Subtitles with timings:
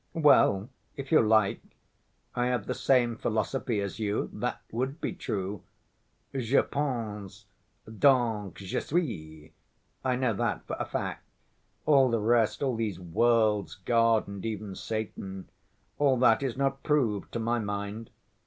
[0.17, 1.61] "Well, if you like,
[2.33, 5.61] I have the same philosophy as you, that would be true.
[6.35, 7.45] Je pense,
[7.99, 9.51] donc je suis,
[10.03, 11.23] I know that for a fact;
[11.85, 17.39] all the rest, all these worlds, God and even Satan—all that is not proved, to
[17.39, 18.09] my mind.